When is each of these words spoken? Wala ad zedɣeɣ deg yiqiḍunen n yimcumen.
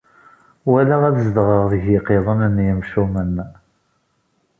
Wala 0.71 0.95
ad 1.09 1.17
zedɣeɣ 1.25 1.63
deg 1.71 1.83
yiqiḍunen 1.91 2.55
n 2.63 2.65
yimcumen. 2.67 3.35